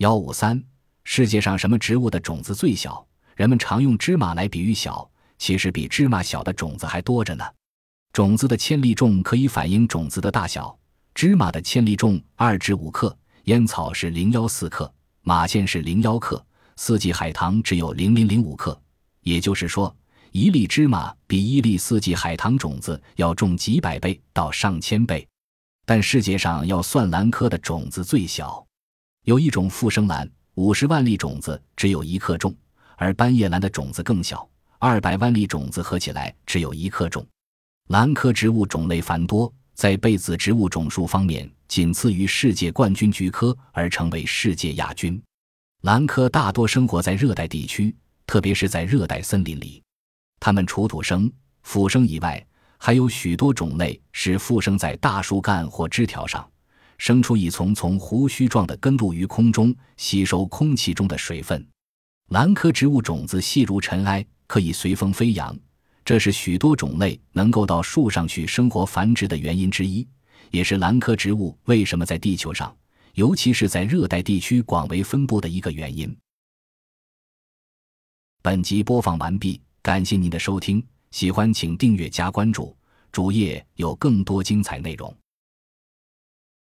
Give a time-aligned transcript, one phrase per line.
[0.00, 0.64] 幺五三，
[1.04, 3.06] 世界上什么植物的种子最小？
[3.36, 7.44] 人们常用芝麻来比喻小，其实比芝麻小的种子还多着呢。
[8.10, 10.74] 种子的千粒重可以反映种子的大小。
[11.14, 14.90] 芝麻的千粒重二至五克，烟草是零幺四克，
[15.20, 16.42] 马线是零幺克，
[16.76, 18.80] 四季海棠只有零零零五克。
[19.20, 19.94] 也就是说，
[20.32, 25.28] 一粒芝麻比一粒四季海棠种子要重几百倍到上千倍。
[25.84, 28.66] 但世界上要算兰科的种子最小，
[29.24, 32.54] 有一种复生兰，五十万粒种子只有一克重，
[32.96, 37.24] 而斑叶兰的种子更小，二百万粒种子合起来只有一克重。
[37.88, 39.52] 兰科植物种类繁多。
[39.74, 45.22] 在被子植物种数方面，仅次于世界冠军菊科，而成为世界亚军。
[45.82, 47.94] 兰科大多生活在热带地区，
[48.26, 49.82] 特别是在热带森林里。
[50.38, 56.46] 它们除土生、腐生以外，还有许多种类是附生在大树干或枝条上，
[57.00, 61.66] 生出一丛丛胡须状的根部于空中，吸收空气中的水分。
[62.28, 65.58] 兰科植物种子细如尘埃，可以随风飞扬。
[66.04, 70.06] 这是许多种类能够到树上去生活繁殖的原因之一，
[70.50, 72.76] 也是兰科植物为什么在地球上，
[73.14, 76.14] 尤其是在热带地区广为分布的一个原因。
[78.42, 82.76] 本集播放完毕，感谢您的收听，喜欢请订阅加关注，
[83.10, 85.16] 主页有更多精彩内容。